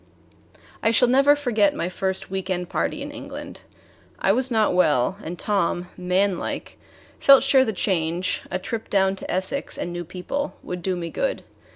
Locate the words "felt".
7.19-7.43